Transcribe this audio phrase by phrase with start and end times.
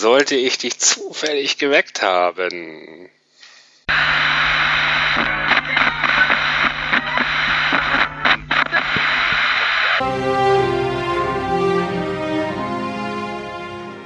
[0.00, 3.10] sollte ich dich zufällig geweckt haben.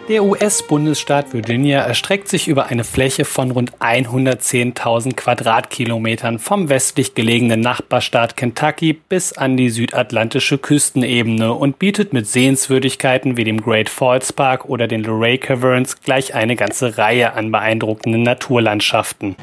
[0.09, 7.61] Der US-Bundesstaat Virginia erstreckt sich über eine Fläche von rund 110.000 Quadratkilometern vom westlich gelegenen
[7.61, 14.35] Nachbarstaat Kentucky bis an die südatlantische Küstenebene und bietet mit Sehenswürdigkeiten wie dem Great Falls
[14.35, 19.36] Park oder den Luray Caverns gleich eine ganze Reihe an beeindruckenden Naturlandschaften.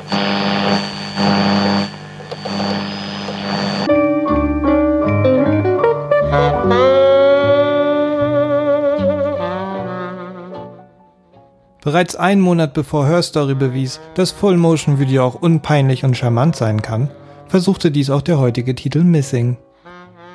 [11.92, 17.10] Bereits einen Monat bevor Her Story bewies, dass Full-Motion-Video auch unpeinlich und charmant sein kann,
[17.50, 19.58] versuchte dies auch der heutige Titel Missing.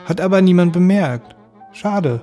[0.04, 1.34] Hat aber niemand bemerkt.
[1.72, 2.20] Schade.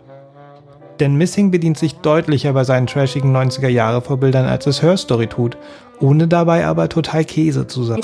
[1.00, 5.58] Denn Missing bedient sich deutlicher bei seinen trashigen 90er-Jahre-Vorbildern, als es Her Story tut,
[6.00, 8.02] ohne dabei aber total Käse zu sein.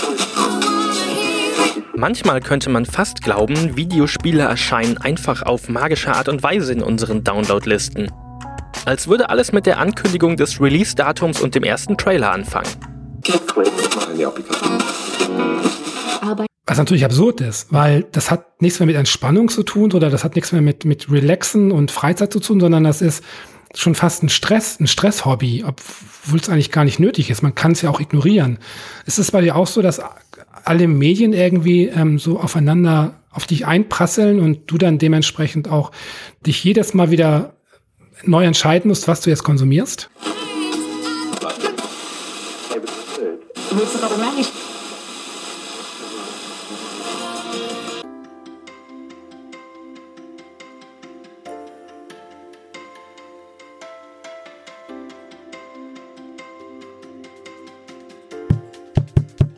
[1.95, 7.23] Manchmal könnte man fast glauben, Videospiele erscheinen einfach auf magische Art und Weise in unseren
[7.23, 8.09] Downloadlisten.
[8.85, 12.69] Als würde alles mit der Ankündigung des Release-Datums und dem ersten Trailer anfangen.
[16.65, 20.23] Was natürlich absurd ist, weil das hat nichts mehr mit Entspannung zu tun oder das
[20.23, 23.23] hat nichts mehr mit, mit Relaxen und Freizeit zu tun, sondern das ist
[23.75, 27.41] schon fast ein Stress, ein Stresshobby, obwohl es eigentlich gar nicht nötig ist.
[27.41, 28.59] Man kann es ja auch ignorieren.
[29.05, 30.01] Ist es bei dir auch so, dass
[30.63, 35.91] alle Medien irgendwie ähm, so aufeinander auf dich einprasseln und du dann dementsprechend auch
[36.45, 37.53] dich jedes Mal wieder
[38.23, 40.09] neu entscheiden musst, was du jetzt konsumierst?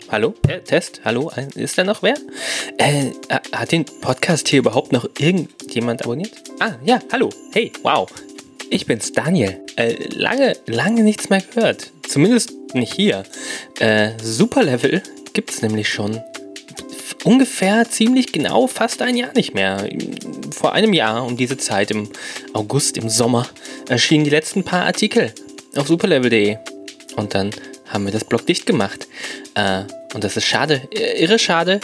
[0.10, 0.34] Hallo?
[0.50, 1.00] Äh, Test?
[1.06, 1.32] Hallo?
[1.56, 2.16] Ist da noch wer?
[2.78, 3.12] Äh,
[3.54, 6.34] hat den Podcast hier überhaupt noch irgendjemand abonniert?
[6.60, 7.30] Ah, ja, hallo.
[7.54, 8.10] Hey, wow.
[8.74, 9.60] Ich bin's, Daniel.
[9.76, 11.92] Äh, lange, lange nichts mehr gehört.
[12.08, 13.24] Zumindest nicht hier.
[13.80, 16.22] Äh, Superlevel gibt's nämlich schon
[17.26, 19.90] ungefähr ziemlich genau fast ein Jahr nicht mehr.
[20.52, 22.08] Vor einem Jahr um diese Zeit im
[22.54, 23.50] August, im Sommer,
[23.90, 25.34] erschienen die letzten paar Artikel
[25.76, 26.58] auf superlevel.de.
[27.18, 27.52] Und dann
[27.90, 29.06] haben wir das Blog dicht gemacht.
[29.54, 29.84] Äh,
[30.14, 31.82] und das ist schade, irre schade.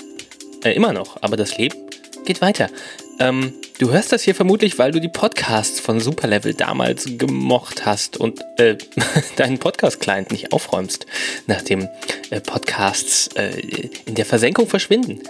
[0.63, 1.75] Äh, immer noch, aber das Leben
[2.23, 2.69] geht weiter.
[3.19, 8.17] Ähm, du hörst das hier vermutlich, weil du die Podcasts von Superlevel damals gemocht hast
[8.17, 8.77] und äh,
[9.35, 11.05] deinen Podcast-Client nicht aufräumst,
[11.45, 11.87] nachdem
[12.29, 15.21] äh, Podcasts äh, in der Versenkung verschwinden.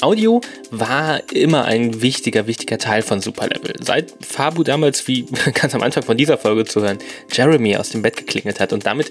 [0.00, 0.40] Audio
[0.70, 3.74] war immer ein wichtiger, wichtiger Teil von Superlevel.
[3.80, 6.98] Seit Fabu damals, wie ganz am Anfang von dieser Folge zu hören,
[7.32, 9.10] Jeremy aus dem Bett geklingelt hat und damit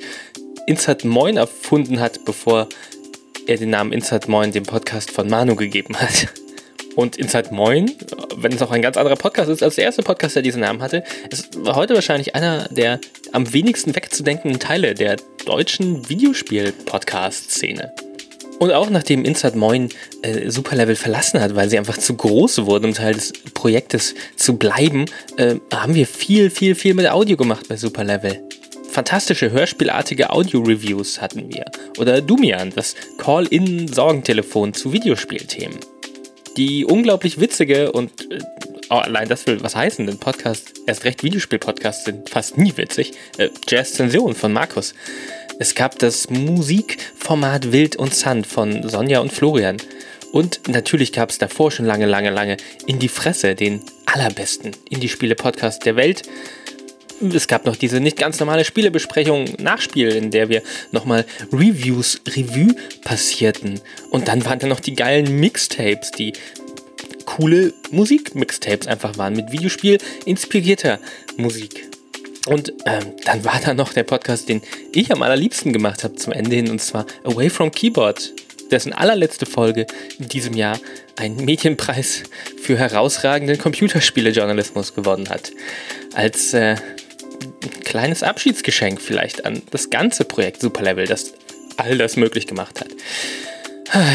[0.65, 2.67] Insert Moin erfunden hat, bevor
[3.47, 6.27] er den Namen Insert Moin dem Podcast von Manu gegeben hat.
[6.97, 7.91] Und Inside Moin,
[8.37, 10.81] wenn es auch ein ganz anderer Podcast ist als der erste Podcast, der diesen Namen
[10.81, 12.99] hatte, ist heute wahrscheinlich einer der
[13.33, 17.93] am wenigsten wegzudenkenden Teile der deutschen Videospiel-Podcast-Szene.
[18.57, 19.89] Und auch nachdem Inside Moin
[20.23, 24.57] äh, Superlevel verlassen hat, weil sie einfach zu groß wurden, um Teil des Projektes zu
[24.57, 25.05] bleiben,
[25.37, 28.41] äh, haben wir viel, viel, viel mit Audio gemacht bei Superlevel.
[28.89, 31.65] Fantastische hörspielartige Audio-Reviews hatten wir.
[31.99, 35.77] Oder Dumian, das Call-In-Sorgentelefon zu Videospielthemen
[36.57, 38.39] die unglaublich witzige und äh,
[38.89, 43.13] oh, allein das will was heißen, denn Podcast, erst recht Videospiel-Podcasts sind fast nie witzig.
[43.37, 44.93] Äh, Jazz-Zension von Markus.
[45.59, 49.77] Es gab das Musikformat Wild und Sand von Sonja und Florian.
[50.31, 55.85] Und natürlich gab es davor schon lange, lange, lange in die Fresse den allerbesten Indie-Spiele-Podcast
[55.85, 56.23] der Welt.
[57.33, 60.61] Es gab noch diese nicht ganz normale Spielebesprechung Nachspiel, in der wir
[60.91, 63.79] nochmal Reviews, Revue passierten.
[64.11, 66.33] Und dann waren da noch die geilen Mixtapes, die
[67.25, 70.99] coole Musik-Mixtapes einfach waren, mit Videospiel inspirierter
[71.37, 71.89] Musik.
[72.45, 74.61] Und ähm, dann war da noch der Podcast, den
[74.93, 78.33] ich am allerliebsten gemacht habe zum Ende hin, und zwar Away from Keyboard,
[78.71, 79.85] dessen allerletzte Folge
[80.17, 80.79] in diesem Jahr
[81.17, 82.23] einen Medienpreis
[82.61, 85.51] für herausragenden Computerspielejournalismus gewonnen hat.
[86.13, 86.77] Als äh,
[87.83, 91.33] kleines Abschiedsgeschenk vielleicht an das ganze Projekt Superlevel, das
[91.77, 92.89] all das möglich gemacht hat.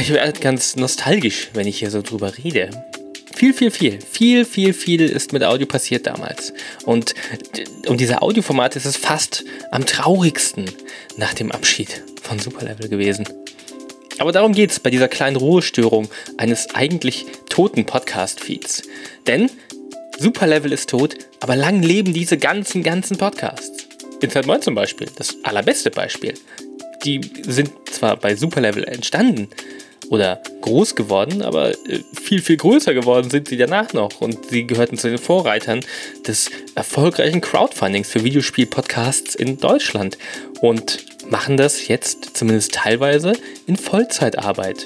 [0.02, 2.70] Ich werde ganz nostalgisch, wenn ich hier so drüber rede.
[3.34, 6.52] Viel, viel, viel, viel, viel, viel ist mit Audio passiert damals.
[6.84, 7.14] Und
[7.86, 10.70] um diese Audioformate ist es fast am traurigsten
[11.16, 13.26] nach dem Abschied von Superlevel gewesen.
[14.19, 18.82] Aber darum geht es bei dieser kleinen Ruhestörung eines eigentlich toten Podcast-Feeds.
[19.26, 19.50] Denn
[20.22, 23.88] Superlevel ist tot, aber lang leben diese ganzen, ganzen Podcasts.
[24.20, 26.34] Inside Moin zum Beispiel, das allerbeste Beispiel.
[27.04, 29.48] Die sind zwar bei Superlevel entstanden
[30.10, 34.64] oder groß geworden, aber äh, viel, viel größer geworden sind sie danach noch und sie
[34.64, 35.80] gehörten zu den Vorreitern
[36.24, 40.19] des erfolgreichen Crowdfundings für Videospiel-Podcasts in Deutschland
[40.60, 43.32] und machen das jetzt zumindest teilweise
[43.66, 44.84] in Vollzeitarbeit.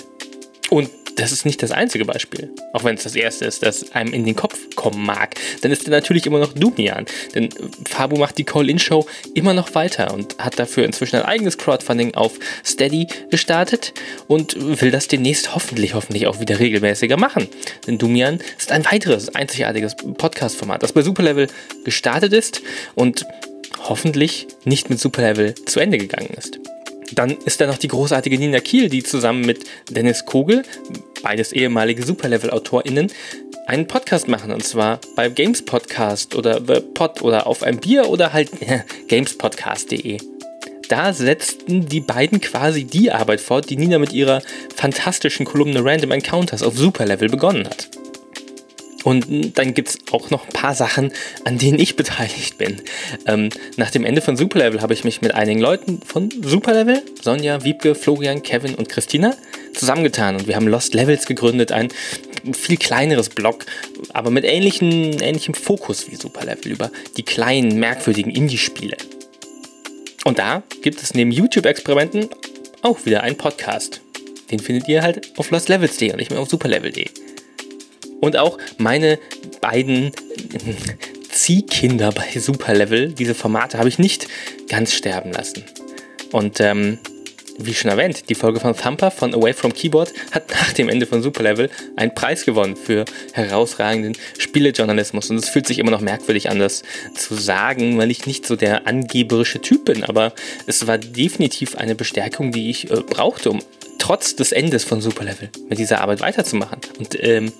[0.70, 2.50] Und das ist nicht das einzige Beispiel.
[2.72, 5.34] Auch wenn es das erste ist, das einem in den Kopf kommen mag.
[5.62, 7.06] Dann ist er natürlich immer noch Dumian.
[7.34, 7.48] Denn
[7.88, 12.38] Fabu macht die Call-In-Show immer noch weiter und hat dafür inzwischen ein eigenes Crowdfunding auf
[12.64, 13.94] Steady gestartet
[14.28, 17.48] und will das demnächst hoffentlich, hoffentlich auch wieder regelmäßiger machen.
[17.86, 21.48] Denn Dumian ist ein weiteres einzigartiges Podcast-Format, das bei Superlevel
[21.84, 22.62] gestartet ist
[22.94, 23.24] und
[23.88, 26.58] hoffentlich nicht mit Superlevel zu Ende gegangen ist.
[27.12, 30.64] Dann ist da noch die großartige Nina Kiel, die zusammen mit Dennis Kogel,
[31.22, 33.12] beides ehemalige Superlevel-AutorInnen,
[33.66, 34.52] einen Podcast machen.
[34.52, 38.80] Und zwar beim Games Podcast oder The Pod oder auf ein Bier oder halt äh,
[39.08, 40.18] gamespodcast.de.
[40.88, 44.40] Da setzten die beiden quasi die Arbeit fort, die Nina mit ihrer
[44.74, 47.88] fantastischen Kolumne Random Encounters auf Superlevel begonnen hat.
[49.06, 51.12] Und dann gibt es auch noch ein paar Sachen,
[51.44, 52.82] an denen ich beteiligt bin.
[53.24, 57.62] Ähm, nach dem Ende von Superlevel habe ich mich mit einigen Leuten von Superlevel, Sonja,
[57.62, 59.36] Wiebke, Florian, Kevin und Christina,
[59.74, 60.34] zusammengetan.
[60.34, 61.90] Und wir haben Lost Levels gegründet, ein
[62.52, 63.64] viel kleineres Blog,
[64.12, 68.96] aber mit ähnlichen, ähnlichem Fokus wie Superlevel über die kleinen, merkwürdigen Indie-Spiele.
[70.24, 72.28] Und da gibt es neben YouTube-Experimenten
[72.82, 74.00] auch wieder einen Podcast.
[74.50, 77.06] Den findet ihr halt auf lostlevels.de und nicht mehr auf superlevel.de.
[78.20, 79.18] Und auch meine
[79.60, 80.12] beiden
[81.30, 84.26] Ziehkinder bei Superlevel, diese Formate, habe ich nicht
[84.68, 85.64] ganz sterben lassen.
[86.32, 86.98] Und ähm,
[87.58, 91.06] wie schon erwähnt, die Folge von Thumper von Away from Keyboard hat nach dem Ende
[91.06, 95.30] von Superlevel einen Preis gewonnen für herausragenden Spielejournalismus.
[95.30, 96.82] Und es fühlt sich immer noch merkwürdig an, das
[97.14, 100.04] zu sagen, weil ich nicht so der angeberische Typ bin.
[100.04, 100.32] Aber
[100.66, 103.60] es war definitiv eine Bestärkung, die ich äh, brauchte, um
[103.98, 106.80] trotz des Endes von Superlevel mit dieser Arbeit weiterzumachen.
[106.98, 107.52] Und ähm,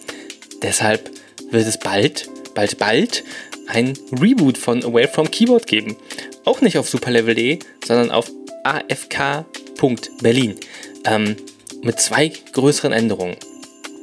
[0.62, 1.10] Deshalb
[1.50, 3.24] wird es bald, bald, bald
[3.68, 5.96] ein Reboot von Away from Keyboard geben.
[6.44, 8.30] Auch nicht auf superlevel.de, sondern auf
[8.64, 10.56] afk.berlin.
[11.04, 11.36] Ähm,
[11.82, 13.36] mit zwei größeren Änderungen.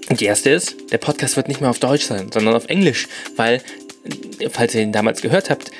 [0.09, 3.61] Die erste ist, der Podcast wird nicht mehr auf Deutsch sein, sondern auf Englisch, weil,
[4.51, 5.71] falls ihr ihn damals gehört habt,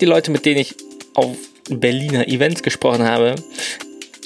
[0.00, 0.74] die Leute, mit denen ich
[1.14, 1.36] auf
[1.68, 3.36] Berliner Events gesprochen habe,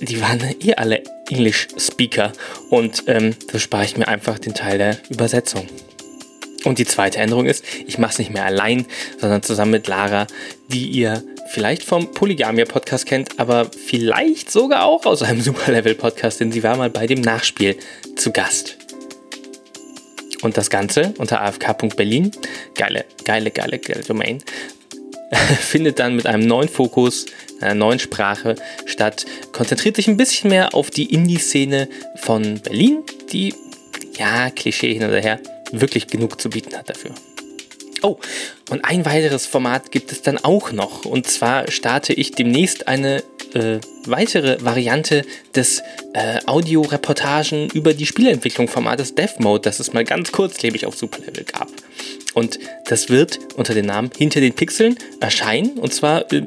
[0.01, 2.33] die waren eh alle English-Speaker
[2.71, 5.67] und ähm, so spare ich mir einfach den Teil der Übersetzung.
[6.65, 8.87] Und die zweite Änderung ist, ich mache es nicht mehr allein,
[9.19, 10.27] sondern zusammen mit Lara,
[10.69, 16.63] die ihr vielleicht vom Polygamia-Podcast kennt, aber vielleicht sogar auch aus einem Superlevel-Podcast, denn sie
[16.63, 17.77] war mal bei dem Nachspiel
[18.17, 18.79] zu Gast.
[20.43, 22.31] Und das Ganze unter afk.berlin,
[22.75, 24.43] geile, geile, geile, geile Domain,
[25.61, 27.27] findet dann mit einem neuen Fokus,
[27.61, 28.57] einer neuen Sprache
[28.87, 33.55] statt, konzentriert sich ein bisschen mehr auf die Indie-Szene von Berlin, die,
[34.19, 35.41] ja, Klischee hin oder her,
[35.73, 37.13] wirklich genug zu bieten hat dafür.
[38.05, 38.19] Oh,
[38.69, 41.07] und ein weiteres Format gibt es dann auch noch.
[41.07, 43.23] Und zwar starte ich demnächst eine
[43.55, 45.25] äh, weitere Variante
[45.55, 50.97] des äh, Audioreportagen über die Spieleentwicklung Formats Death Mode, das es mal ganz kurzlebig auf
[50.97, 51.69] Superlevel gab.
[52.35, 55.79] Und das wird unter dem Namen Hinter den Pixeln erscheinen.
[55.79, 56.43] Und zwar äh,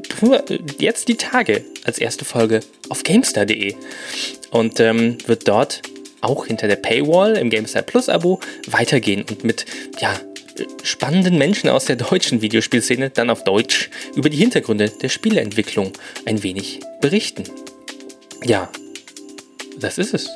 [0.77, 3.73] jetzt die Tage als erste Folge auf GameStar.de.
[4.51, 5.81] Und ähm, wird dort
[6.21, 9.65] auch hinter der Paywall im GameStar Plus Abo weitergehen und mit
[9.99, 10.19] ja,
[10.83, 15.93] spannenden Menschen aus der deutschen Videospielszene dann auf Deutsch über die Hintergründe der Spieleentwicklung
[16.25, 17.43] ein wenig berichten.
[18.43, 18.69] Ja,
[19.79, 20.29] das ist es.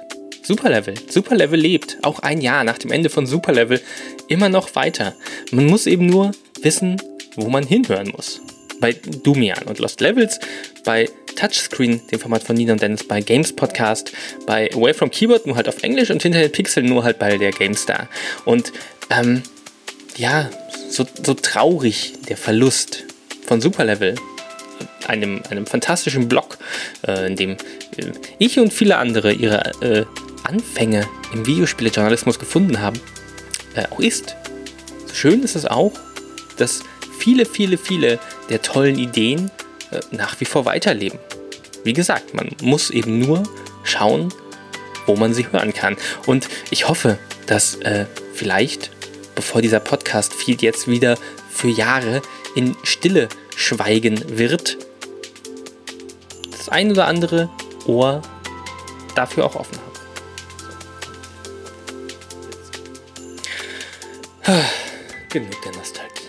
[0.43, 0.95] Superlevel.
[1.09, 3.79] Superlevel lebt, auch ein Jahr nach dem Ende von Superlevel,
[4.27, 5.15] immer noch weiter.
[5.51, 7.01] Man muss eben nur wissen,
[7.35, 8.41] wo man hinhören muss.
[8.79, 10.39] Bei Dumian und Lost Levels,
[10.83, 14.11] bei Touchscreen, dem Format von Nina und Dennis, bei Games Podcast,
[14.45, 17.37] bei Away from Keyboard nur halt auf Englisch und hinter den Pixel nur halt bei
[17.37, 18.09] der GameStar.
[18.45, 18.73] Und
[19.09, 19.43] ähm,
[20.17, 20.49] ja,
[20.89, 23.03] so, so traurig der Verlust
[23.45, 24.15] von Superlevel,
[25.07, 26.57] einem, einem fantastischen Blog,
[27.07, 30.05] äh, in dem äh, ich und viele andere ihre äh,
[30.43, 32.99] Anfänge im Videospielejournalismus gefunden haben,
[33.75, 34.35] äh, auch ist.
[35.07, 35.93] So schön ist es auch,
[36.57, 36.83] dass
[37.19, 39.51] viele, viele, viele der tollen Ideen
[39.91, 41.19] äh, nach wie vor weiterleben.
[41.83, 43.43] Wie gesagt, man muss eben nur
[43.83, 44.33] schauen,
[45.05, 45.97] wo man sie hören kann.
[46.25, 48.91] Und ich hoffe, dass äh, vielleicht,
[49.41, 51.17] bevor dieser Podcast-Feed jetzt wieder
[51.49, 52.21] für Jahre
[52.55, 54.77] in Stille schweigen wird,
[56.51, 57.49] das ein oder andere
[57.87, 58.21] Ohr
[59.15, 59.79] dafür auch offen
[64.45, 64.63] haben.
[65.29, 66.20] Genug der Nostalgie.